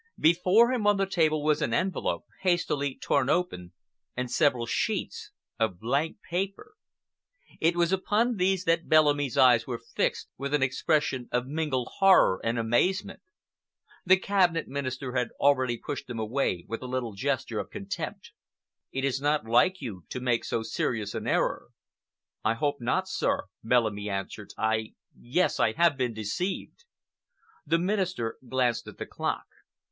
Before 0.17 0.71
him 0.71 0.87
on 0.87 0.97
the 0.97 1.05
table 1.05 1.43
was 1.43 1.61
an 1.61 1.75
envelope, 1.75 2.25
hastily 2.41 2.97
torn 2.99 3.29
open, 3.29 3.71
and 4.17 4.31
several 4.31 4.65
sheets 4.65 5.29
of 5.59 5.79
blank 5.79 6.17
paper. 6.27 6.73
It 7.59 7.75
was 7.75 7.91
upon 7.91 8.37
these 8.37 8.63
that 8.63 8.87
Bellamy's 8.89 9.37
eyes 9.37 9.67
were 9.67 9.77
fixed 9.77 10.29
with 10.39 10.55
an 10.55 10.63
expression 10.63 11.29
of 11.31 11.45
mingled 11.45 11.87
horror 11.99 12.41
and 12.43 12.57
amazement. 12.57 13.19
The 14.03 14.17
Cabinet 14.17 14.67
Minister 14.67 15.15
had 15.15 15.29
already 15.39 15.77
pushed 15.77 16.07
them 16.07 16.17
away 16.17 16.65
with 16.67 16.81
a 16.81 16.87
little 16.87 17.13
gesture 17.13 17.59
of 17.59 17.69
contempt. 17.69 18.31
"Bellamy," 18.91 19.01
he 19.01 19.01
said 19.01 19.01
gravely, 19.01 19.07
"it 19.07 19.07
is 19.11 19.21
not 19.21 19.45
like 19.53 19.81
you 19.81 20.05
to 20.09 20.19
make 20.19 20.43
so 20.45 20.63
serious 20.63 21.13
an 21.13 21.27
error. 21.27 21.67
"I 22.43 22.55
hope 22.55 22.81
not, 22.81 23.07
sir," 23.07 23.43
Bellamy 23.63 24.09
answered. 24.09 24.49
"I—yes, 24.57 25.59
I 25.59 25.73
have 25.73 25.95
been 25.95 26.15
deceived." 26.15 26.85
The 27.67 27.77
Minister 27.77 28.39
glanced 28.49 28.87
at 28.87 28.97
the 28.97 29.05
clock. 29.05 29.45